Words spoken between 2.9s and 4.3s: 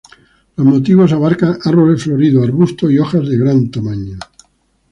y hojas de gran tamaño.